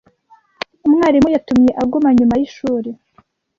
[0.85, 2.89] Umwarimu yatumye aguma nyuma yishuri.